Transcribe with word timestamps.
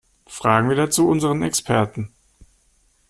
Fragen 0.25 0.67
wir 0.67 0.75
dazu 0.75 1.07
unseren 1.07 1.43
Experten. 1.43 2.11